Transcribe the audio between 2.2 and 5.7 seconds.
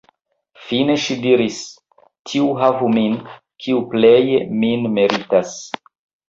"Tiu havu min, kiu pleje min meritas".